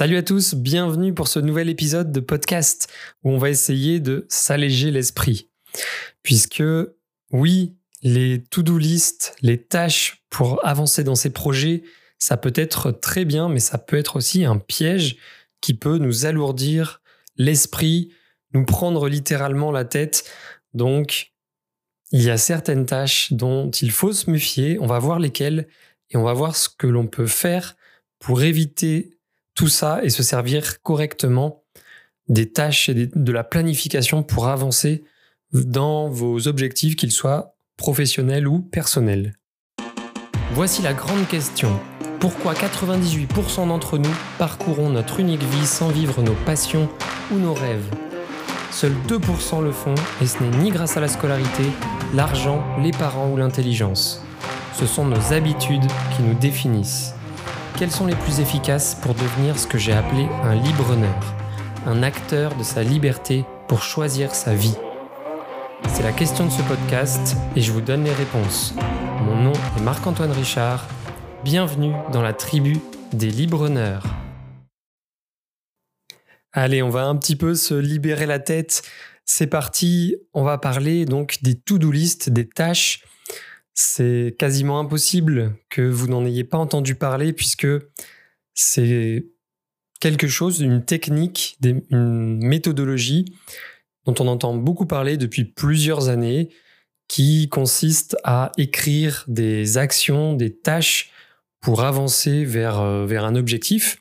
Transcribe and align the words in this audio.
Salut 0.00 0.16
à 0.16 0.22
tous, 0.22 0.54
bienvenue 0.54 1.12
pour 1.12 1.28
ce 1.28 1.40
nouvel 1.40 1.68
épisode 1.68 2.10
de 2.10 2.20
podcast 2.20 2.88
où 3.22 3.32
on 3.32 3.36
va 3.36 3.50
essayer 3.50 4.00
de 4.00 4.24
s'alléger 4.30 4.90
l'esprit. 4.90 5.50
Puisque 6.22 6.62
oui, 7.32 7.76
les 8.00 8.42
to-do 8.42 8.78
list, 8.78 9.36
les 9.42 9.62
tâches 9.62 10.24
pour 10.30 10.66
avancer 10.66 11.04
dans 11.04 11.16
ces 11.16 11.28
projets, 11.28 11.82
ça 12.18 12.38
peut 12.38 12.54
être 12.54 12.92
très 12.92 13.26
bien, 13.26 13.50
mais 13.50 13.60
ça 13.60 13.76
peut 13.76 13.98
être 13.98 14.16
aussi 14.16 14.46
un 14.46 14.56
piège 14.56 15.18
qui 15.60 15.74
peut 15.74 15.98
nous 15.98 16.24
alourdir 16.24 17.02
l'esprit, 17.36 18.10
nous 18.54 18.64
prendre 18.64 19.06
littéralement 19.06 19.70
la 19.70 19.84
tête. 19.84 20.24
Donc, 20.72 21.34
il 22.10 22.22
y 22.22 22.30
a 22.30 22.38
certaines 22.38 22.86
tâches 22.86 23.34
dont 23.34 23.70
il 23.70 23.90
faut 23.90 24.14
se 24.14 24.30
méfier, 24.30 24.78
on 24.80 24.86
va 24.86 24.98
voir 24.98 25.18
lesquelles 25.18 25.68
et 26.08 26.16
on 26.16 26.22
va 26.22 26.32
voir 26.32 26.56
ce 26.56 26.70
que 26.70 26.86
l'on 26.86 27.06
peut 27.06 27.26
faire 27.26 27.76
pour 28.18 28.42
éviter 28.42 29.19
tout 29.60 29.68
ça 29.68 30.00
et 30.02 30.08
se 30.08 30.22
servir 30.22 30.80
correctement 30.80 31.64
des 32.30 32.50
tâches 32.50 32.88
et 32.88 33.10
de 33.14 33.30
la 33.30 33.44
planification 33.44 34.22
pour 34.22 34.48
avancer 34.48 35.04
dans 35.52 36.08
vos 36.08 36.48
objectifs, 36.48 36.96
qu'ils 36.96 37.12
soient 37.12 37.56
professionnels 37.76 38.48
ou 38.48 38.60
personnels. 38.60 39.34
Voici 40.52 40.80
la 40.80 40.94
grande 40.94 41.28
question. 41.28 41.78
Pourquoi 42.20 42.54
98% 42.54 43.68
d'entre 43.68 43.98
nous 43.98 44.14
parcourons 44.38 44.88
notre 44.88 45.20
unique 45.20 45.42
vie 45.42 45.66
sans 45.66 45.90
vivre 45.90 46.22
nos 46.22 46.36
passions 46.46 46.88
ou 47.30 47.36
nos 47.36 47.52
rêves? 47.52 47.90
Seuls 48.70 48.96
2% 49.08 49.62
le 49.62 49.72
font 49.72 49.94
et 50.22 50.26
ce 50.26 50.42
n'est 50.42 50.56
ni 50.56 50.70
grâce 50.70 50.96
à 50.96 51.00
la 51.00 51.08
scolarité, 51.08 51.64
l'argent, 52.14 52.64
les 52.82 52.92
parents 52.92 53.30
ou 53.30 53.36
l'intelligence. 53.36 54.24
Ce 54.72 54.86
sont 54.86 55.04
nos 55.04 55.34
habitudes 55.34 55.86
qui 56.16 56.22
nous 56.22 56.38
définissent 56.38 57.12
quels 57.80 57.90
sont 57.90 58.04
les 58.04 58.14
plus 58.14 58.40
efficaces 58.40 58.94
pour 58.94 59.14
devenir 59.14 59.58
ce 59.58 59.66
que 59.66 59.78
j'ai 59.78 59.94
appelé 59.94 60.28
un 60.42 60.54
libre-honneur, 60.54 61.34
un 61.86 62.02
acteur 62.02 62.54
de 62.56 62.62
sa 62.62 62.82
liberté 62.82 63.46
pour 63.68 63.82
choisir 63.82 64.34
sa 64.34 64.54
vie? 64.54 64.76
C'est 65.88 66.02
la 66.02 66.12
question 66.12 66.44
de 66.44 66.50
ce 66.50 66.60
podcast 66.60 67.38
et 67.56 67.62
je 67.62 67.72
vous 67.72 67.80
donne 67.80 68.04
les 68.04 68.12
réponses. 68.12 68.74
Mon 69.24 69.44
nom 69.44 69.52
est 69.78 69.80
Marc-Antoine 69.80 70.32
Richard. 70.32 70.86
Bienvenue 71.42 71.94
dans 72.12 72.20
la 72.20 72.34
tribu 72.34 72.80
des 73.14 73.30
libre-honneurs. 73.30 74.04
Allez, 76.52 76.82
on 76.82 76.90
va 76.90 77.06
un 77.06 77.16
petit 77.16 77.36
peu 77.36 77.54
se 77.54 77.72
libérer 77.72 78.26
la 78.26 78.40
tête. 78.40 78.82
C'est 79.24 79.46
parti, 79.46 80.16
on 80.34 80.44
va 80.44 80.58
parler 80.58 81.06
donc 81.06 81.38
des 81.40 81.58
to-do 81.58 81.90
list, 81.90 82.28
des 82.28 82.46
tâches 82.46 83.04
c'est 83.80 84.36
quasiment 84.38 84.78
impossible 84.78 85.56
que 85.70 85.80
vous 85.80 86.06
n'en 86.06 86.24
ayez 86.26 86.44
pas 86.44 86.58
entendu 86.58 86.94
parler 86.94 87.32
puisque 87.32 87.66
c'est 88.52 89.26
quelque 90.00 90.28
chose, 90.28 90.60
une 90.60 90.84
technique, 90.84 91.58
une 91.62 92.44
méthodologie 92.44 93.24
dont 94.04 94.14
on 94.20 94.28
entend 94.28 94.54
beaucoup 94.54 94.84
parler 94.84 95.16
depuis 95.16 95.44
plusieurs 95.44 96.08
années 96.08 96.50
qui 97.08 97.48
consiste 97.48 98.18
à 98.22 98.52
écrire 98.58 99.24
des 99.28 99.78
actions, 99.78 100.34
des 100.34 100.54
tâches 100.54 101.10
pour 101.60 101.82
avancer 101.82 102.44
vers, 102.44 102.80
euh, 102.80 103.06
vers 103.06 103.24
un 103.24 103.34
objectif, 103.34 104.00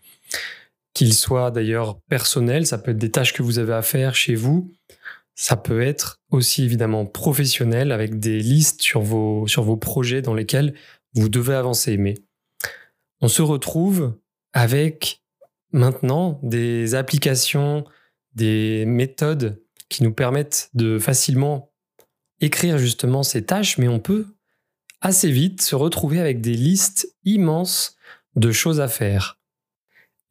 qu'il 0.94 1.14
soit 1.14 1.52
d'ailleurs 1.52 2.02
personnel, 2.02 2.68
ça 2.68 2.78
peut 2.78 2.92
être 2.92 2.98
des 2.98 3.12
tâches 3.12 3.34
que 3.34 3.44
vous 3.44 3.60
avez 3.60 3.74
à 3.74 3.82
faire 3.82 4.14
chez 4.14 4.36
vous, 4.36 4.74
ça 5.40 5.56
peut 5.56 5.82
être 5.82 6.20
aussi 6.32 6.66
évidemment 6.66 7.06
professionnel 7.06 7.94
avec 7.94 8.20
des 8.20 8.40
listes 8.40 8.82
sur 8.82 9.00
vos, 9.00 9.48
sur 9.48 9.64
vos 9.64 9.78
projets 9.78 10.22
dans 10.22 10.34
lesquels 10.34 10.73
vous 11.14 11.30
devez 11.30 11.56
avancer. 11.56 11.95
Mais 11.95 12.16
on 13.22 13.30
se 13.30 13.42
retrouve 13.42 14.20
avec 14.52 15.23
maintenant 15.72 16.42
des 16.44 16.94
applications, 16.94 17.86
des 18.36 18.84
méthodes 18.86 19.64
qui 19.88 20.04
nous 20.04 20.12
permettent 20.14 20.72
de 20.73 21.00
facilement 21.00 21.72
écrire 22.42 22.78
justement 22.78 23.23
ces 23.23 23.45
tâches, 23.45 23.77
mais 23.77 23.88
on 23.88 24.02
peut 24.02 24.27
assez 25.00 25.32
vite 25.32 25.61
se 25.61 25.76
retrouver 25.76 26.20
avec 26.20 26.42
des 26.42 26.54
listes 26.54 27.16
immenses 27.23 27.95
de 28.36 28.52
choses 28.52 28.82
à 28.82 28.89
faire. 28.89 29.39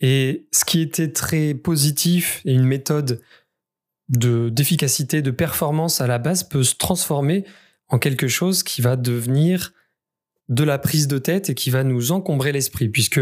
Et 0.01 0.47
ce 0.53 0.67
qui 0.67 0.83
était 0.83 1.13
très 1.13 1.55
positif 1.55 2.43
et 2.45 2.53
une 2.53 2.67
méthode 2.67 3.23
d'efficacité, 4.09 5.23
de, 5.23 5.31
performance 5.31 6.01
à 6.01 6.07
la 6.07 6.19
base 6.19 6.43
peut 6.43 6.63
se 6.63 6.75
transformer 6.75 7.45
en 7.89 7.99
quelque 7.99 8.29
chose 8.29 8.63
qui 8.63 8.81
va 8.81 8.97
devenir 8.97 9.73
de 10.49 10.65
la 10.65 10.79
prise 10.79 11.09
de 11.09 11.19
tête 11.19 11.51
et 11.51 11.55
qui 11.55 11.71
va 11.71 11.85
nous 11.85 12.13
encombrer 12.13 12.53
l'esprit, 12.53 12.89
puisque 12.89 13.21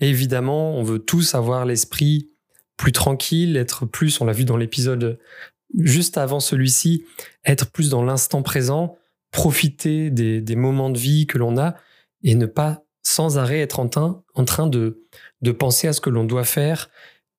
évidemment, 0.00 0.76
on 0.76 0.82
veut 0.82 0.98
tous 0.98 1.34
avoir 1.34 1.66
l'esprit 1.66 2.30
plus 2.76 2.92
tranquille, 2.92 3.56
être 3.56 3.86
plus, 3.86 4.20
on 4.20 4.24
l'a 4.24 4.32
vu 4.32 4.44
dans 4.44 4.56
l'épisode 4.56 5.18
juste 5.78 6.18
avant 6.18 6.40
celui-ci, 6.40 7.04
être 7.44 7.70
plus 7.70 7.90
dans 7.90 8.02
l'instant 8.02 8.42
présent, 8.42 8.96
profiter 9.30 10.10
des, 10.10 10.56
moments 10.56 10.90
de 10.90 10.98
vie 10.98 11.26
que 11.26 11.38
l'on 11.38 11.58
a 11.58 11.74
et 12.22 12.34
ne 12.34 12.46
pas 12.46 12.84
sans 13.02 13.36
arrêt 13.36 13.60
être 13.60 13.80
en 13.80 13.88
train, 13.88 14.24
en 14.34 14.44
train 14.44 14.66
de, 14.66 15.04
de 15.42 15.52
penser 15.52 15.88
à 15.88 15.92
ce 15.92 16.00
que 16.00 16.10
l'on 16.10 16.24
doit 16.24 16.44
faire. 16.44 16.88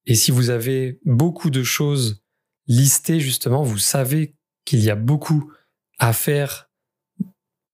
Et 0.06 0.14
si 0.14 0.30
vous 0.30 0.52
avez 0.52 1.00
beaucoup 1.06 1.50
de 1.50 1.64
choses 1.64 2.25
lister 2.68 3.20
justement, 3.20 3.64
vous 3.64 3.78
savez 3.78 4.36
qu'il 4.66 4.80
y 4.80 4.90
a 4.90 4.96
beaucoup 4.96 5.52
à 6.00 6.14
faire 6.14 6.70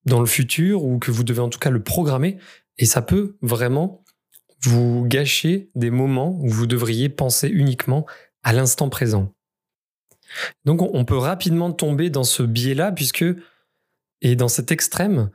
dans 0.05 0.19
le 0.19 0.25
futur 0.25 0.83
ou 0.83 0.99
que 0.99 1.11
vous 1.11 1.23
devez 1.23 1.39
en 1.39 1.49
tout 1.49 1.59
cas 1.59 1.69
le 1.69 1.83
programmer 1.83 2.37
et 2.77 2.85
ça 2.85 3.01
peut 3.01 3.37
vraiment 3.41 4.03
vous 4.63 5.05
gâcher 5.07 5.71
des 5.75 5.89
moments 5.89 6.39
où 6.41 6.49
vous 6.49 6.67
devriez 6.67 7.09
penser 7.09 7.47
uniquement 7.47 8.05
à 8.43 8.53
l'instant 8.53 8.89
présent. 8.89 9.33
Donc 10.65 10.81
on 10.81 11.05
peut 11.05 11.17
rapidement 11.17 11.71
tomber 11.71 12.09
dans 12.09 12.23
ce 12.23 12.43
biais-là 12.43 12.91
puisque 12.91 13.25
et 14.21 14.35
dans 14.35 14.47
cet 14.47 14.71
extrême 14.71 15.29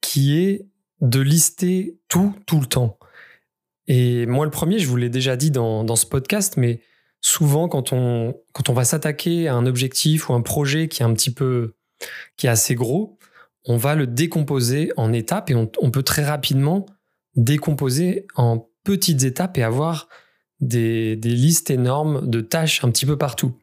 qui 0.00 0.38
est 0.38 0.66
de 1.00 1.20
lister 1.20 1.98
tout 2.08 2.34
tout 2.46 2.60
le 2.60 2.66
temps. 2.66 2.98
Et 3.86 4.26
moi 4.26 4.44
le 4.44 4.50
premier, 4.50 4.78
je 4.78 4.86
vous 4.86 4.96
l'ai 4.96 5.08
déjà 5.08 5.36
dit 5.36 5.50
dans, 5.50 5.84
dans 5.84 5.96
ce 5.96 6.06
podcast, 6.06 6.56
mais 6.56 6.80
souvent 7.20 7.68
quand 7.68 7.92
on, 7.92 8.34
quand 8.52 8.68
on 8.68 8.72
va 8.72 8.84
s'attaquer 8.84 9.48
à 9.48 9.54
un 9.54 9.66
objectif 9.66 10.28
ou 10.28 10.34
un 10.34 10.42
projet 10.42 10.88
qui 10.88 11.02
est 11.02 11.06
un 11.06 11.12
petit 11.12 11.32
peu, 11.32 11.74
qui 12.36 12.46
est 12.46 12.50
assez 12.50 12.74
gros, 12.74 13.18
on 13.66 13.76
va 13.76 13.94
le 13.94 14.06
décomposer 14.06 14.92
en 14.96 15.12
étapes 15.12 15.50
et 15.50 15.54
on, 15.54 15.66
peut 15.66 16.02
très 16.02 16.24
rapidement 16.24 16.86
décomposer 17.36 18.26
en 18.34 18.66
petites 18.84 19.22
étapes 19.22 19.58
et 19.58 19.62
avoir 19.62 20.08
des, 20.60 21.16
des, 21.16 21.30
listes 21.30 21.70
énormes 21.70 22.28
de 22.28 22.40
tâches 22.40 22.82
un 22.84 22.90
petit 22.90 23.06
peu 23.06 23.18
partout. 23.18 23.58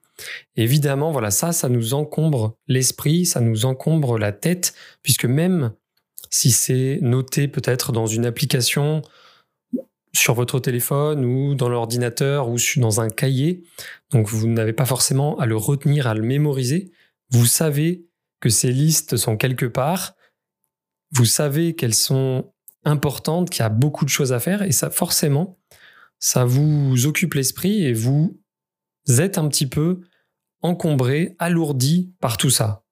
évidemment, 0.56 1.12
voilà, 1.12 1.32
ça, 1.32 1.52
ça 1.52 1.70
nous 1.70 1.94
encombre 1.94 2.58
l'esprit, 2.68 3.26
ça 3.26 3.40
nous 3.40 3.66
encombre 3.66 4.18
la 4.18 4.32
tête, 4.32 4.74
puisque 5.02 5.26
même 5.26 5.74
si 6.30 6.52
c'est 6.52 7.00
noté 7.02 7.48
peut-être 7.48 7.92
dans 7.92 8.08
une 8.08 8.26
application 8.26 9.02
sur 10.18 10.34
votre 10.34 10.60
téléphone 10.60 11.26
ou 11.26 11.56
dans 11.56 11.70
l'ordinateur 11.70 12.50
ou 12.50 12.58
dans 12.78 13.02
un 13.02 13.10
cahier. 13.10 13.64
Donc 14.12 14.28
vous 14.28 14.48
n'avez 14.48 14.74
pas 14.74 14.86
forcément 14.86 15.38
à 15.40 15.46
le 15.46 15.56
retenir, 15.56 16.08
à 16.08 16.14
le 16.14 16.22
mémoriser. 16.22 16.92
Vous 17.30 17.46
savez 17.46 18.06
que 18.40 18.50
ces 18.50 18.72
listes 18.72 19.18
sont 19.18 19.38
quelque 19.38 19.66
part. 19.66 20.16
Vous 21.12 21.26
savez 21.26 21.76
qu'elles 21.76 21.96
sont 21.96 22.54
importantes, 22.84 23.50
qu'il 23.50 23.62
y 23.62 23.66
a 23.66 23.70
beaucoup 23.70 24.06
de 24.06 24.10
choses 24.10 24.34
à 24.34 24.40
faire 24.40 24.62
et 24.62 24.72
ça 24.72 24.90
forcément, 24.90 25.60
ça 26.20 26.46
vous 26.46 27.06
occupe 27.06 27.34
l'esprit 27.34 27.84
et 27.84 27.94
vous 27.94 28.40
êtes 29.08 29.38
un 29.38 29.48
petit 29.48 29.68
peu 29.68 30.02
encombré, 30.62 31.36
alourdi 31.40 32.14
par 32.20 32.38
tout 32.38 32.50
ça. 32.50 32.84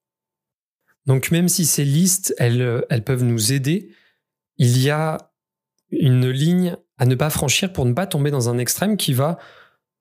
Donc 1.05 1.31
même 1.31 1.49
si 1.49 1.65
ces 1.65 1.85
listes, 1.85 2.33
elles, 2.37 2.83
elles 2.89 3.03
peuvent 3.03 3.23
nous 3.23 3.53
aider, 3.53 3.91
il 4.57 4.81
y 4.81 4.89
a 4.89 5.31
une 5.91 6.29
ligne 6.29 6.77
à 6.97 7.05
ne 7.05 7.15
pas 7.15 7.29
franchir 7.29 7.73
pour 7.73 7.85
ne 7.85 7.93
pas 7.93 8.07
tomber 8.07 8.31
dans 8.31 8.49
un 8.49 8.57
extrême 8.57 8.97
qui 8.97 9.13
va 9.13 9.37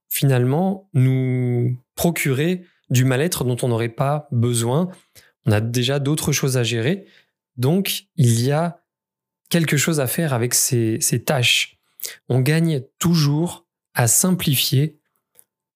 finalement 0.08 0.88
nous 0.94 1.76
procurer 1.96 2.64
du 2.90 3.04
mal-être 3.04 3.44
dont 3.44 3.56
on 3.62 3.68
n'aurait 3.68 3.88
pas 3.88 4.28
besoin. 4.30 4.90
On 5.46 5.52
a 5.52 5.60
déjà 5.60 5.98
d'autres 5.98 6.32
choses 6.32 6.56
à 6.56 6.62
gérer. 6.62 7.06
Donc, 7.56 8.06
il 8.16 8.40
y 8.40 8.52
a 8.52 8.80
quelque 9.48 9.76
chose 9.76 10.00
à 10.00 10.06
faire 10.06 10.32
avec 10.32 10.54
ces, 10.54 10.98
tâches. 11.24 11.78
On 12.28 12.40
gagne 12.40 12.82
toujours 12.98 13.66
à 13.94 14.06
simplifier, 14.06 15.00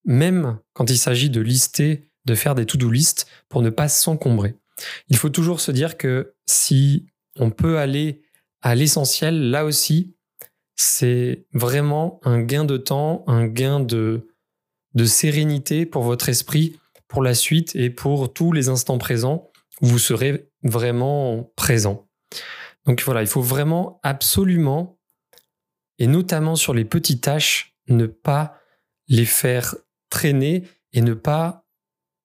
même 0.04 0.58
quand 0.72 0.90
il 0.90 0.98
s'agit 0.98 1.30
de 1.30 1.40
lister, 1.40 2.10
de 2.24 2.34
faire 2.34 2.54
des 2.54 2.66
to-do 2.66 2.90
list 2.90 3.26
pour 3.48 3.62
ne 3.62 3.70
pas 3.70 3.88
s'encombrer. 3.88 4.56
Il 5.08 5.16
faut 5.16 5.30
toujours 5.30 5.60
se 5.60 5.72
dire 5.72 5.96
que 5.96 6.34
si 6.46 7.06
on 7.36 7.50
peut 7.50 7.78
aller 7.78 8.22
à 8.62 8.74
l'essentiel, 8.74 9.50
là 9.50 9.64
aussi, 9.64 10.16
c'est 10.78 11.44
vraiment 11.52 12.20
un 12.22 12.40
gain 12.40 12.64
de 12.64 12.76
temps, 12.76 13.24
un 13.26 13.46
gain 13.46 13.80
de, 13.80 14.28
de 14.94 15.04
sérénité 15.04 15.84
pour 15.84 16.04
votre 16.04 16.28
esprit, 16.28 16.78
pour 17.08 17.20
la 17.20 17.34
suite 17.34 17.74
et 17.74 17.90
pour 17.90 18.32
tous 18.32 18.52
les 18.52 18.68
instants 18.68 18.98
présents 18.98 19.50
où 19.82 19.86
vous 19.86 19.98
serez 19.98 20.48
vraiment 20.62 21.52
présent. 21.56 22.08
Donc 22.86 23.02
voilà, 23.02 23.22
il 23.22 23.26
faut 23.26 23.42
vraiment 23.42 23.98
absolument, 24.04 25.00
et 25.98 26.06
notamment 26.06 26.54
sur 26.54 26.74
les 26.74 26.84
petites 26.84 27.24
tâches, 27.24 27.74
ne 27.88 28.06
pas 28.06 28.60
les 29.08 29.26
faire 29.26 29.74
traîner 30.10 30.62
et 30.92 31.00
ne 31.00 31.14
pas 31.14 31.66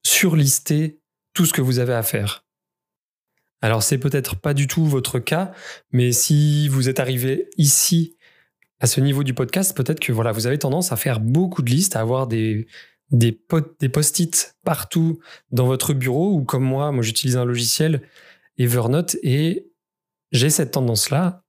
surlister 0.06 1.02
tout 1.34 1.48
ce 1.48 1.54
que 1.54 1.62
vous 1.62 1.80
avez 1.80 1.94
à 1.94 2.04
faire. 2.04 2.46
Alors 3.62 3.82
c'est 3.82 3.98
peut-être 3.98 4.36
pas 4.36 4.54
du 4.54 4.68
tout 4.68 4.86
votre 4.86 5.18
cas, 5.18 5.54
mais 5.92 6.12
si 6.12 6.68
vous 6.68 6.88
êtes 6.88 7.00
arrivé 7.00 7.50
ici 7.58 8.16
à 8.84 8.86
ce 8.86 9.00
niveau 9.00 9.24
du 9.24 9.34
podcast, 9.34 9.78
peut-être 9.78 10.02
que 10.02 10.12
voilà, 10.12 10.34
vous 10.34 10.46
avez 10.46 10.60
tendance 10.60 10.92
à 10.92 10.98
faire 10.98 11.22
beaucoup 11.22 11.62
de 11.62 11.70
listes, 11.70 11.96
à 11.96 12.02
avoir 12.02 12.28
des 12.28 12.68
des, 13.12 13.32
post-it 13.32 14.58
partout 14.66 15.20
dans 15.52 15.68
votre 15.68 15.94
bureau 15.94 16.34
ou 16.34 16.44
comme 16.44 16.66
moi, 16.66 16.92
moi 16.92 17.02
j'utilise 17.02 17.38
un 17.38 17.46
logiciel 17.46 18.02
Evernote 18.58 19.16
et 19.24 19.72
j'ai 20.34 20.50
cette 20.50 20.72
tendance-là 20.72 21.44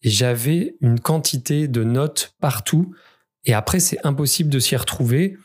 et 0.00 0.08
j'avais 0.08 0.76
une 0.80 0.98
quantité 0.98 1.68
de 1.68 1.84
notes 1.84 2.34
partout 2.40 2.94
et 3.44 3.52
après 3.52 3.80
c'est 3.80 3.98
impossible 4.06 4.48
de 4.48 4.58
s'y 4.58 4.74
retrouver 4.74 5.36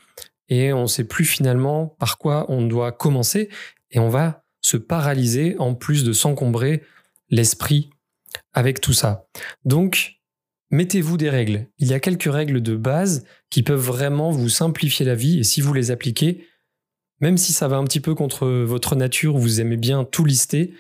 et 0.48 0.72
on 0.72 0.84
ne 0.84 0.88
sait 0.88 1.04
plus 1.04 1.26
finalement 1.26 1.88
par 2.00 2.20
quoi 2.20 2.46
on 2.48 2.62
doit 2.62 2.94
commencer 2.94 3.50
et 3.92 4.00
on 4.00 4.10
va 4.10 4.46
se 4.62 4.78
paralyser 4.78 5.58
en 5.60 5.76
plus 5.76 6.06
de 6.06 6.14
s'encombrer 6.14 6.84
l'esprit 7.30 7.90
avec 8.54 8.80
tout 8.80 8.94
ça. 8.94 9.28
Donc 9.66 10.23
mettez-vous 10.74 11.18
des 11.18 11.30
règles. 11.30 11.68
Il 11.78 11.88
y 11.88 11.94
a 11.94 12.00
quelques 12.00 12.32
règles 12.32 12.62
de 12.62 12.76
base 12.76 13.26
qui 13.52 13.62
peuvent 13.62 13.80
vraiment 13.80 14.32
vous 14.32 14.50
simplifier 14.50 15.06
la 15.06 15.14
vie 15.14 15.40
et 15.40 15.44
si 15.44 15.62
vous 15.62 15.72
les 15.72 15.92
appliquez, 15.92 16.48
même 17.22 17.38
si 17.38 17.54
ça 17.54 17.68
va 17.68 17.78
un 17.78 17.84
petit 17.84 18.00
peu 18.00 18.16
contre 18.16 18.48
votre 18.48 18.96
nature, 18.96 19.38
vous 19.38 19.62
aimez 19.62 19.78
bien 19.78 20.04
tout 20.04 20.26
lister, 20.26 20.74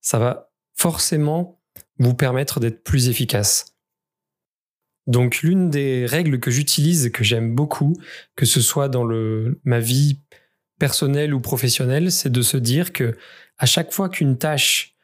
ça 0.00 0.18
va 0.18 0.52
forcément 0.74 1.62
vous 1.98 2.12
permettre 2.12 2.58
d'être 2.58 2.82
plus 2.82 3.08
efficace. 3.08 3.76
Donc 5.06 5.42
l'une 5.42 5.70
des 5.70 6.06
règles 6.06 6.40
que 6.40 6.50
j'utilise 6.50 7.12
que 7.12 7.22
j'aime 7.22 7.54
beaucoup, 7.54 7.96
que 8.34 8.46
ce 8.46 8.60
soit 8.60 8.88
dans 8.88 9.04
ma 9.62 9.78
vie 9.78 10.22
personnelle 10.80 11.32
ou 11.32 11.40
professionnelle, 11.40 12.10
c'est 12.10 12.32
de 12.32 12.42
se 12.42 12.56
dire 12.56 12.92
que 12.92 13.16
à 13.58 13.66
chaque 13.66 13.92
fois 13.92 14.08
qu'une 14.08 14.38
tâche, 14.38 14.96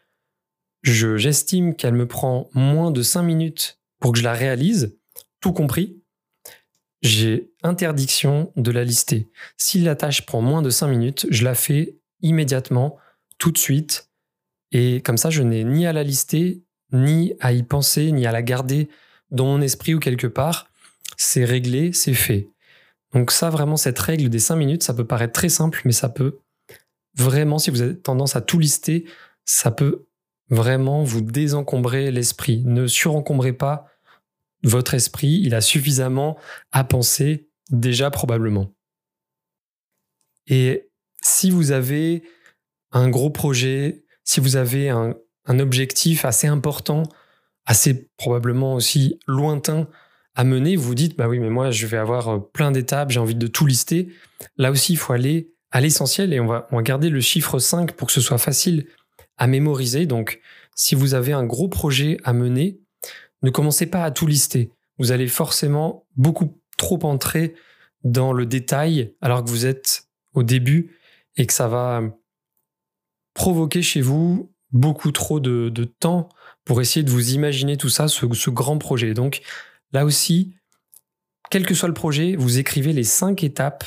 j'estime 0.83 1.77
qu'elle 1.77 1.95
me 1.95 2.09
prend 2.09 2.51
moins 2.55 2.91
de 2.91 3.03
5 3.03 3.23
minutes 3.23 3.82
pour 4.03 4.13
que 4.13 4.19
je 4.19 4.25
la 4.25 4.35
réalise, 4.35 4.99
tout 5.41 5.53
compris, 5.53 6.03
j'ai 7.03 7.53
interdiction 7.63 8.53
de 8.57 8.71
la 8.73 8.85
lister. 8.85 9.31
Si 9.57 9.81
la 9.81 9.95
tâche 9.95 10.27
prend 10.27 10.43
moins 10.43 10.61
de 10.61 10.71
5 10.71 10.89
minutes, 10.89 11.27
je 11.31 11.45
la 11.45 11.55
fais 11.55 11.99
immédiatement, 12.21 12.99
tout 13.39 13.53
de 13.53 13.59
suite, 13.59 14.11
et 14.73 15.03
comme 15.03 15.17
ça, 15.17 15.31
je 15.31 15.43
n'ai 15.43 15.63
ni 15.63 15.87
à 15.87 15.93
la 15.93 16.03
lister, 16.03 16.65
ni 16.91 17.35
à 17.41 17.53
y 17.53 17.63
penser, 17.63 18.11
ni 18.11 18.27
à 18.27 18.33
la 18.33 18.43
garder 18.43 18.89
dans 19.31 19.47
mon 19.47 19.61
esprit 19.61 19.95
ou 19.95 20.01
quelque 20.01 20.27
part. 20.27 20.69
C'est 21.17 21.45
réglé, 21.45 21.93
c'est 21.93 22.15
fait. 22.15 22.51
Donc 23.13 23.31
ça, 23.31 23.51
vraiment, 23.51 23.77
cette 23.77 23.99
règle 23.99 24.29
des 24.29 24.41
5 24.41 24.57
minutes, 24.57 24.83
ça 24.83 24.95
peut 24.95 25.07
paraître 25.07 25.33
très 25.33 25.49
simple, 25.49 25.81
mais 25.85 25.93
ça 25.93 26.09
peut 26.09 26.41
vraiment, 27.15 27.59
si 27.59 27.71
vous 27.71 27.83
avez 27.83 27.97
tendance 27.97 28.35
à 28.35 28.41
tout 28.41 28.59
lister, 28.59 29.05
ça 29.45 29.71
peut 29.71 30.07
vraiment 30.53 31.03
vous 31.03 31.23
désencombrer 31.23 32.11
l'esprit. 32.11 32.63
Ne 32.67 32.87
surencombrez 32.87 33.55
pas 33.55 33.87
votre 34.63 34.95
esprit, 34.95 35.41
il 35.43 35.55
a 35.55 35.61
suffisamment 35.61 36.39
à 36.71 36.85
penser 36.85 37.49
déjà 37.71 38.11
probablement. 38.11 38.73
Et 40.47 40.91
si 41.23 41.51
vous 41.51 41.73
avez 41.73 42.23
un 42.93 43.09
gros 43.09 43.31
projet, 43.31 44.05
si 44.25 44.41
vous 44.41 44.57
avez 44.57 44.91
un, 44.91 45.15
objectif 45.49 46.25
assez 46.25 46.47
important, 46.47 47.03
assez 47.67 48.09
probablement 48.17 48.75
aussi 48.75 49.19
lointain 49.27 49.89
à 50.35 50.45
mener, 50.45 50.77
vous 50.77 50.95
dites, 50.95 51.17
bah 51.17 51.29
oui, 51.29 51.41
mais 51.41 51.51
moi, 51.51 51.71
je 51.71 51.87
vais 51.87 51.97
avoir 51.97 52.29
euh, 52.29 52.39
plein 52.39 52.71
d'étapes, 52.71 53.11
j'ai 53.11 53.21
envie 53.21 53.35
de 53.35 53.47
tout 53.47 53.67
lister. 53.67 54.09
Là 54.57 54.71
aussi, 54.71 54.93
il 54.93 54.97
faut 54.97 55.13
aller 55.13 55.53
à 55.73 55.81
l'essentiel 55.81 56.33
et 56.33 56.41
on 56.41 56.47
va, 56.47 56.69
on 56.71 56.77
va 56.77 56.83
garder 56.83 57.11
le 57.11 57.21
chiffre 57.21 57.59
5 57.59 57.93
pour 57.93 58.07
que 58.07 58.13
ce 58.13 58.21
soit 58.21 58.39
facile 58.39 58.87
à 59.43 59.49
mémoriser. 59.49 60.07
Donc, 60.07 60.41
si 60.77 60.95
vous 60.95 61.15
avez 61.15 61.33
un 61.33 61.43
gros 61.43 61.67
projet 61.67 62.17
à 62.23 62.33
mener, 62.33 62.79
ne 63.43 63.51
commencez 63.51 63.87
pas 63.87 64.05
à 64.05 64.13
tout 64.13 64.29
lister. 64.29 64.71
Vous 64.99 65.11
allez 65.11 65.27
forcément 65.27 66.07
beaucoup 66.15 66.61
trop 66.79 67.01
entrer 67.03 67.55
dans 68.05 68.33
le 68.33 68.47
détail 68.47 69.17
alors 69.21 69.43
que 69.43 69.51
vous 69.51 69.67
êtes 69.67 70.05
au 70.33 70.45
début 70.45 70.97
et 71.37 71.45
que 71.45 71.53
ça 71.53 71.67
va 71.67 72.03
provoquer 73.35 73.83
chez 73.83 74.01
vous 74.01 74.53
beaucoup 74.71 75.11
trop 75.11 75.41
de, 75.41 75.85
temps 75.99 76.29
pour 76.65 76.81
essayer 76.81 77.03
de 77.03 77.11
vous 77.11 77.33
imaginer 77.33 77.77
tout 77.77 77.89
ça, 77.89 78.07
ce, 78.07 78.33
ce, 78.35 78.49
grand 78.49 78.79
projet. 78.79 79.13
Donc 79.13 79.43
là 79.91 80.05
aussi, 80.05 80.55
quel 81.51 81.67
que 81.67 81.75
soit 81.75 81.89
le 81.89 81.95
projet, 81.95 82.37
vous 82.37 82.61
écrivez 82.61 82.93
les 82.93 83.03
cinq 83.03 83.43
étapes, 83.43 83.83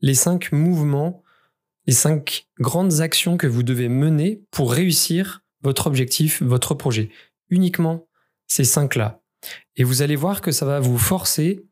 les 0.00 0.14
cinq 0.14 0.52
mouvements, 0.52 1.24
les 1.86 1.92
cinq 1.92 2.46
grandes 2.58 3.00
actions 3.00 3.36
que 3.36 3.46
vous 3.46 3.62
devez 3.62 3.88
mener 3.88 4.44
pour 4.50 4.72
réussir 4.72 5.42
votre 5.62 5.86
objectif, 5.86 6.42
votre 6.42 6.74
projet. 6.74 7.10
Uniquement 7.50 8.06
ces 8.46 8.64
cinq-là. 8.64 9.22
Et 9.76 9.84
vous 9.84 10.02
allez 10.02 10.16
voir 10.16 10.40
que 10.40 10.52
ça 10.52 10.66
va 10.66 10.80
vous 10.80 10.98
forcer 10.98 11.64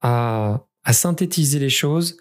à, 0.00 0.64
synthétiser 0.90 1.58
les 1.58 1.70
choses, 1.70 2.16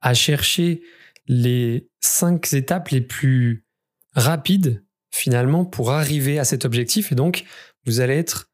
à 0.00 0.14
chercher 0.14 0.82
les 1.26 1.88
cinq 2.00 2.52
étapes 2.52 2.88
les 2.88 3.00
plus 3.00 3.64
rapides 4.12 4.84
finalement 5.10 5.64
pour 5.64 5.92
arriver 5.92 6.38
à 6.38 6.44
cet 6.44 6.64
objectif. 6.64 7.12
Et 7.12 7.14
donc, 7.14 7.44
vous 7.84 8.00
allez 8.00 8.14
être 8.14 8.50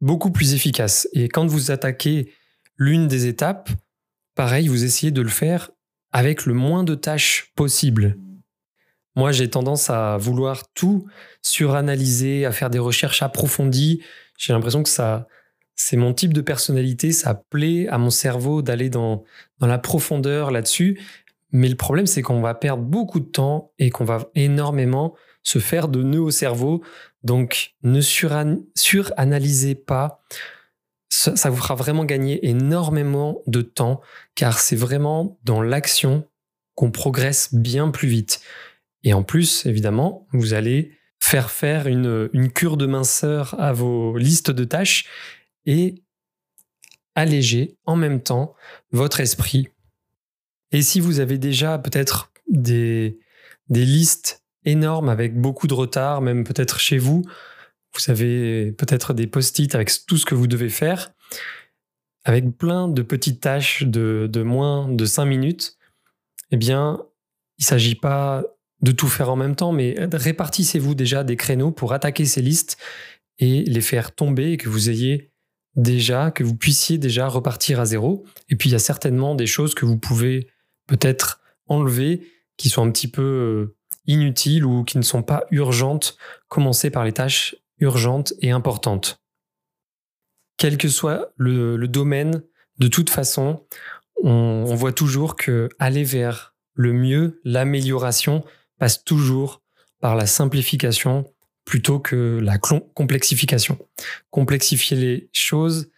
beaucoup 0.00 0.30
plus 0.30 0.52
efficace. 0.54 1.08
Et 1.12 1.28
quand 1.28 1.46
vous 1.46 1.70
attaquez 1.70 2.32
l'une 2.76 3.08
des 3.08 3.26
étapes, 3.26 3.70
pareil, 4.34 4.68
vous 4.68 4.84
essayez 4.84 5.12
de 5.12 5.22
le 5.22 5.28
faire 5.28 5.70
avec 6.12 6.46
le 6.46 6.54
moins 6.54 6.84
de 6.84 6.94
tâches 6.94 7.52
possible. 7.56 8.18
Moi, 9.16 9.32
j'ai 9.32 9.50
tendance 9.50 9.90
à 9.90 10.16
vouloir 10.16 10.72
tout 10.72 11.06
suranalyser, 11.42 12.46
à 12.46 12.52
faire 12.52 12.70
des 12.70 12.78
recherches 12.78 13.22
approfondies. 13.22 14.02
J'ai 14.38 14.52
l'impression 14.52 14.82
que 14.82 14.88
ça, 14.88 15.26
c'est 15.74 15.96
mon 15.96 16.14
type 16.14 16.32
de 16.32 16.40
personnalité, 16.40 17.12
ça 17.12 17.34
plaît 17.34 17.88
à 17.88 17.98
mon 17.98 18.10
cerveau 18.10 18.62
d'aller 18.62 18.88
dans, 18.88 19.24
dans 19.58 19.66
la 19.66 19.78
profondeur 19.78 20.50
là-dessus. 20.50 21.00
Mais 21.50 21.68
le 21.68 21.76
problème, 21.76 22.06
c'est 22.06 22.22
qu'on 22.22 22.40
va 22.40 22.54
perdre 22.54 22.82
beaucoup 22.82 23.20
de 23.20 23.26
temps 23.26 23.72
et 23.78 23.90
qu'on 23.90 24.04
va 24.04 24.30
énormément 24.34 25.14
se 25.42 25.58
faire 25.58 25.88
de 25.88 26.02
nœuds 26.02 26.20
au 26.20 26.30
cerveau. 26.30 26.82
Donc, 27.24 27.74
ne 27.82 28.00
suranalysez 28.00 29.74
pas. 29.74 30.22
Ça, 31.14 31.50
vous 31.50 31.58
fera 31.58 31.74
vraiment 31.74 32.06
gagner 32.06 32.48
énormément 32.48 33.42
de 33.46 33.60
temps 33.60 34.00
car 34.34 34.58
c'est 34.58 34.76
vraiment 34.76 35.38
dans 35.44 35.60
l'action 35.60 36.26
qu'on 36.74 36.90
progresse 36.90 37.52
bien 37.52 37.90
plus 37.90 38.08
vite. 38.08 38.40
Et 39.04 39.12
en 39.12 39.22
plus, 39.22 39.66
évidemment, 39.66 40.26
vous 40.32 40.54
allez 40.54 40.96
faire 41.20 41.50
faire 41.50 41.86
une, 41.86 42.30
cure 42.54 42.78
de 42.78 42.86
minceur 42.86 43.54
à 43.60 43.74
vos 43.74 44.16
listes 44.16 44.50
de 44.50 44.64
tâches 44.64 45.04
et 45.66 46.02
alléger 47.14 47.76
en 47.84 47.94
même 47.96 48.22
temps 48.22 48.54
votre 48.90 49.20
esprit. 49.20 49.68
Et 50.70 50.80
si 50.80 50.98
vous 50.98 51.20
avez 51.20 51.36
déjà 51.36 51.78
peut-être 51.78 52.32
des, 52.48 53.18
des 53.68 53.84
listes 53.84 54.42
énormes 54.64 55.10
avec 55.10 55.38
beaucoup 55.38 55.66
de 55.66 55.74
retard, 55.74 56.22
même 56.22 56.42
peut-être 56.42 56.80
chez 56.80 56.96
vous, 56.96 57.22
vous 57.94 58.10
avez 58.10 58.72
peut-être 58.72 59.14
des 59.14 59.26
post-it 59.26 59.74
avec 59.74 59.90
tout 60.06 60.16
ce 60.16 60.26
que 60.26 60.34
vous 60.34 60.46
devez 60.46 60.68
faire, 60.68 61.12
avec 62.24 62.56
plein 62.56 62.88
de 62.88 63.02
petites 63.02 63.40
tâches 63.40 63.82
de, 63.82 64.42
moins 64.42 64.88
de 64.88 65.04
5 65.04 65.24
minutes, 65.24 65.76
eh 66.50 66.56
bien, 66.56 67.00
il 67.58 67.62
ne 67.62 67.66
s'agit 67.66 67.94
pas 67.94 68.44
de 68.80 68.92
tout 68.92 69.08
faire 69.08 69.30
en 69.30 69.36
même 69.36 69.56
temps, 69.56 69.72
mais 69.72 69.94
répartissez-vous 70.12 70.94
déjà 70.94 71.24
des 71.24 71.36
créneaux 71.36 71.70
pour 71.70 71.92
attaquer 71.92 72.24
ces 72.24 72.42
listes 72.42 72.78
et 73.38 73.62
les 73.64 73.80
faire 73.80 74.14
tomber 74.14 74.52
et 74.52 74.56
que 74.56 74.68
vous 74.68 74.90
ayez 74.90 75.32
déjà, 75.76 76.30
que 76.30 76.44
vous 76.44 76.56
puissiez 76.56 76.98
déjà 76.98 77.28
repartir 77.28 77.80
à 77.80 77.84
zéro. 77.84 78.24
Et 78.48 78.56
puis 78.56 78.68
il 78.68 78.72
y 78.72 78.76
a 78.76 78.80
certainement 78.80 79.34
des 79.34 79.46
choses 79.46 79.74
que 79.74 79.86
vous 79.86 79.98
pouvez 79.98 80.48
peut-être 80.86 81.40
enlever 81.66 82.28
qui 82.56 82.68
sont 82.68 82.86
un 82.86 82.90
petit 82.90 83.08
peu 83.08 83.22
euh, 83.22 83.76
inutiles 84.06 84.64
ou 84.64 84.84
qui 84.84 84.98
ne 84.98 85.02
sont 85.02 85.22
pas 85.22 85.46
urgentes. 85.50 86.16
Commencez 86.48 86.90
par 86.90 87.04
les 87.04 87.12
tâches 87.12 87.56
urgentes 87.82 88.32
et 88.40 88.50
importantes. 88.50 89.20
Quel 90.56 90.78
que 90.78 90.88
soit 90.88 91.32
le, 91.36 91.76
domaine, 91.86 92.42
de 92.78 92.88
toute 92.88 93.10
façon, 93.10 93.66
on, 94.22 94.30
on 94.30 94.74
voit 94.74 94.92
toujours 94.92 95.36
que 95.36 95.68
aller 95.78 96.04
vers 96.04 96.54
le 96.74 96.92
mieux, 96.92 97.40
l'amélioration, 97.44 98.44
passe 98.78 99.04
toujours 99.04 99.62
par 100.00 100.16
la 100.16 100.26
simplification 100.26 101.26
plutôt 101.64 101.98
que 101.98 102.40
la 102.42 102.58
complexification. 102.58 103.78
Complexifier 104.30 104.96
les 104.96 105.28
choses, 105.32 105.90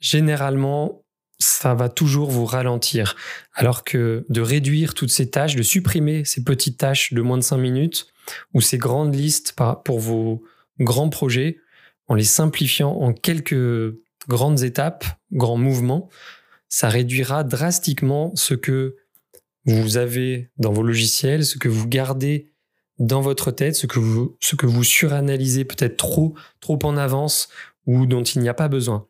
généralement, 0.00 1.04
ça 1.38 1.74
va 1.74 1.88
toujours 1.88 2.30
vous 2.30 2.46
ralentir. 2.46 3.16
Alors 3.54 3.84
que 3.84 4.24
de 4.28 4.40
réduire 4.40 4.94
toutes 4.94 5.10
ces 5.10 5.30
tâches, 5.30 5.56
de 5.56 5.62
supprimer 5.62 6.24
ces 6.24 6.44
petites 6.44 6.78
tâches 6.78 7.12
de 7.12 7.20
moins 7.20 7.38
de 7.38 7.42
5 7.42 7.56
minutes 7.56 8.06
ou 8.54 8.60
ces 8.60 8.78
grandes 8.78 9.14
listes 9.14 9.54
pour 9.84 10.00
vos 10.00 10.42
grands 10.78 11.08
projets, 11.08 11.58
en 12.08 12.14
les 12.14 12.24
simplifiant 12.24 12.92
en 12.92 13.12
quelques 13.12 13.94
grandes 14.28 14.62
étapes, 14.62 15.04
grands 15.32 15.56
mouvements, 15.56 16.08
ça 16.68 16.88
réduira 16.88 17.44
drastiquement 17.44 18.32
ce 18.34 18.54
que 18.54 18.96
vous 19.64 19.96
avez 19.96 20.50
dans 20.58 20.72
vos 20.72 20.82
logiciels, 20.82 21.44
ce 21.44 21.58
que 21.58 21.68
vous 21.68 21.88
gardez 21.88 22.52
dans 22.98 23.20
votre 23.20 23.50
tête, 23.50 23.76
ce 23.76 23.86
que 23.86 23.98
vous, 23.98 24.36
ce 24.40 24.56
que 24.56 24.66
vous 24.66 24.84
suranalysez 24.84 25.64
peut-être 25.64 25.96
trop, 25.96 26.34
trop 26.60 26.78
en 26.84 26.96
avance 26.96 27.48
ou 27.86 28.06
dont 28.06 28.22
il 28.22 28.40
n'y 28.40 28.48
a 28.48 28.54
pas 28.54 28.68
besoin. 28.68 29.06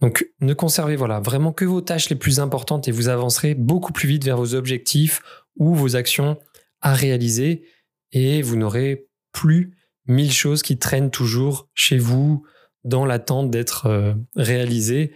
Donc 0.00 0.28
ne 0.40 0.54
conservez 0.54 0.96
voilà 0.96 1.20
vraiment 1.20 1.52
que 1.52 1.64
vos 1.64 1.80
tâches 1.80 2.10
les 2.10 2.16
plus 2.16 2.40
importantes 2.40 2.88
et 2.88 2.92
vous 2.92 3.08
avancerez 3.08 3.54
beaucoup 3.54 3.92
plus 3.92 4.08
vite 4.08 4.24
vers 4.24 4.36
vos 4.36 4.54
objectifs 4.54 5.22
ou 5.56 5.74
vos 5.74 5.96
actions 5.96 6.38
à 6.82 6.92
réaliser 6.92 7.64
et 8.12 8.42
vous 8.42 8.56
n'aurez 8.56 9.08
plus 9.32 9.75
mille 10.06 10.32
choses 10.32 10.62
qui 10.62 10.78
traînent 10.78 11.10
toujours 11.10 11.68
chez 11.74 11.98
vous 11.98 12.44
dans 12.84 13.04
l'attente 13.04 13.50
d'être 13.50 13.86
euh, 13.86 14.14
réalisées. 14.36 15.12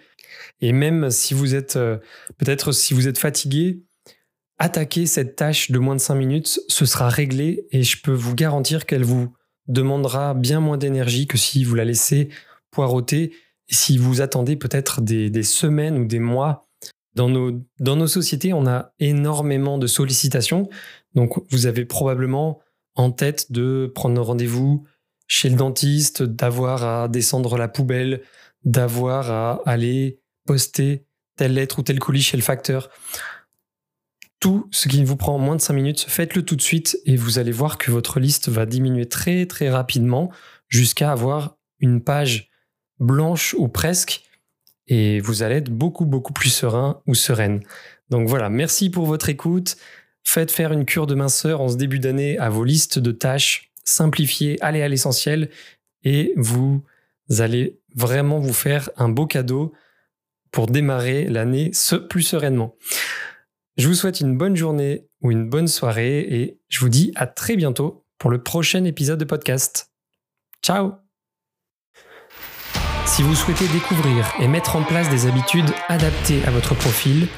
Et 0.61 0.73
même 0.73 1.11
si 1.11 1.35
vous 1.35 1.54
êtes 1.54 1.76
euh, 1.76 1.99
peut-être 2.38 2.73
si 2.73 2.94
vous 2.94 3.09
êtes 3.09 3.18
fatigué, 3.18 3.82
attaquer 4.59 5.06
cette 5.06 5.37
tâche 5.37 5.70
de 5.70 5.78
moins 5.78 5.97
de 5.97 6.00
5 6.00 6.14
minutes, 6.14 6.61
ce 6.68 6.85
sera 6.85 7.09
réglé 7.09 7.66
et 7.70 7.82
je 7.82 8.00
peux 8.02 8.12
vous 8.12 8.35
garantir 8.35 8.85
qu'elle 8.87 9.04
vous 9.04 9.35
demandera 9.68 10.35
bien 10.35 10.61
moins 10.61 10.76
d'énergie 10.76 11.26
que 11.26 11.38
si 11.38 11.64
vous 11.64 11.75
la 11.75 11.85
laissez 11.85 12.28
poireauter 12.70 13.32
et 13.68 13.75
si 13.75 13.97
vous 13.97 14.20
attendez 14.20 14.56
peut-être 14.56 15.00
des, 15.00 15.42
semaines 15.42 15.97
ou 15.99 16.04
des 16.04 16.18
mois. 16.18 16.66
Dans 17.14 17.28
nos, 17.28 17.61
dans 17.80 17.97
nos 17.97 18.06
sociétés, 18.06 18.52
on 18.52 18.66
a 18.66 18.92
énormément 19.00 19.78
de 19.78 19.87
sollicitations, 19.87 20.68
donc 21.14 21.42
vous 21.50 21.66
avez 21.66 21.85
probablement 21.85 22.61
en 23.00 23.11
tête 23.11 23.52
de 23.52 23.90
prendre 23.95 24.21
rendez-vous 24.21 24.87
chez 25.26 25.49
le 25.49 25.57
dentiste, 25.57 26.23
d'avoir 26.23 26.85
à 26.85 27.09
descendre 27.09 27.57
la 27.57 27.69
poubelle, 27.69 28.23
d'avoir 28.64 29.30
à 29.30 29.61
aller 29.64 30.21
poster 30.47 31.07
telle 31.37 31.54
lettre 31.54 31.78
ou 31.78 31.83
tel 31.83 31.99
colis 31.99 32.23
chez 32.23 32.37
le 32.37 32.42
facteur 32.42 32.90
tout 34.40 34.66
ce 34.71 34.88
qui 34.88 35.04
vous 35.04 35.16
prend 35.16 35.38
moins 35.38 35.54
de 35.54 35.61
5 35.61 35.75
minutes, 35.75 36.07
faites-le 36.09 36.42
tout 36.42 36.57
de 36.57 36.62
suite 36.62 36.99
et 37.04 37.16
vous 37.16 37.38
allez 37.38 37.52
voir 37.52 37.76
que 37.76 37.90
votre 37.90 38.19
liste 38.19 38.49
va 38.49 38.64
diminuer 38.64 39.07
très 39.07 39.47
très 39.47 39.69
rapidement 39.69 40.33
jusqu'à 40.66 41.12
avoir 41.12 41.59
une 41.78 42.02
page 42.02 42.49
blanche 42.99 43.54
ou 43.59 43.69
presque 43.69 44.23
et 44.87 45.21
vous 45.21 45.42
allez 45.42 45.57
être 45.57 45.71
beaucoup 45.71 46.07
beaucoup 46.07 46.33
plus 46.33 46.49
serein 46.49 47.02
ou 47.07 47.14
sereine. 47.14 47.61
Donc 48.09 48.28
voilà, 48.28 48.49
merci 48.49 48.90
pour 48.90 49.04
votre 49.04 49.28
écoute. 49.28 49.76
Faites 50.24 50.50
faire 50.50 50.72
une 50.72 50.84
cure 50.84 51.06
de 51.06 51.14
minceur 51.14 51.60
en 51.60 51.68
ce 51.68 51.76
début 51.76 51.98
d'année 51.98 52.38
à 52.38 52.50
vos 52.50 52.64
listes 52.64 52.98
de 52.98 53.12
tâches, 53.12 53.70
simplifiez, 53.84 54.62
allez 54.62 54.82
à 54.82 54.88
l'essentiel 54.88 55.50
et 56.04 56.32
vous 56.36 56.82
allez 57.38 57.80
vraiment 57.94 58.38
vous 58.38 58.52
faire 58.52 58.90
un 58.96 59.08
beau 59.08 59.26
cadeau 59.26 59.72
pour 60.52 60.66
démarrer 60.66 61.24
l'année 61.24 61.70
plus 62.08 62.22
sereinement. 62.22 62.76
Je 63.76 63.88
vous 63.88 63.94
souhaite 63.94 64.20
une 64.20 64.36
bonne 64.36 64.56
journée 64.56 65.06
ou 65.22 65.30
une 65.30 65.48
bonne 65.48 65.68
soirée 65.68 66.20
et 66.20 66.60
je 66.68 66.80
vous 66.80 66.88
dis 66.88 67.12
à 67.14 67.26
très 67.26 67.56
bientôt 67.56 68.04
pour 68.18 68.30
le 68.30 68.42
prochain 68.42 68.84
épisode 68.84 69.18
de 69.18 69.24
podcast. 69.24 69.90
Ciao 70.62 70.92
Si 73.06 73.22
vous 73.22 73.34
souhaitez 73.34 73.66
découvrir 73.68 74.30
et 74.40 74.48
mettre 74.48 74.76
en 74.76 74.82
place 74.82 75.08
des 75.08 75.26
habitudes 75.26 75.70
adaptées 75.88 76.44
à 76.44 76.50
votre 76.50 76.74
profil 76.74 77.28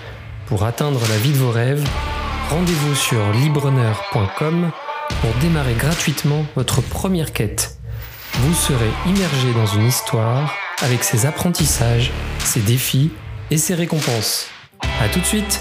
pour 0.47 0.65
atteindre 0.65 1.01
la 1.09 1.19
vie 1.19 1.33
de 1.33 1.37
vos 1.37 1.51
rêves, 1.51 1.87
rendez-vous 2.53 2.95
sur 2.95 3.33
libreneur.com 3.33 4.71
pour 5.23 5.31
démarrer 5.41 5.73
gratuitement 5.73 6.45
votre 6.55 6.83
première 6.83 7.33
quête. 7.33 7.79
Vous 8.35 8.53
serez 8.53 8.91
immergé 9.07 9.55
dans 9.55 9.65
une 9.65 9.87
histoire 9.87 10.55
avec 10.83 11.03
ses 11.03 11.25
apprentissages, 11.25 12.13
ses 12.41 12.61
défis 12.61 13.11
et 13.51 13.57
ses 13.57 13.75
récompenses. 13.75 14.49
A 15.01 15.09
tout 15.09 15.21
de 15.21 15.25
suite 15.25 15.61